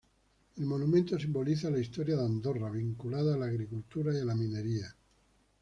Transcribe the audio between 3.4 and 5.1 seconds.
agricultura y la minería.